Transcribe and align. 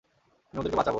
আমি 0.53 0.59
ওদেরকে 0.59 0.77
বাঁচাবো। 0.77 0.89